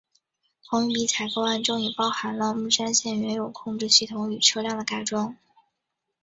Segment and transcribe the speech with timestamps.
[0.65, 5.37] 同一笔采购案中也包含了木栅线原有控制系统与车辆的改装。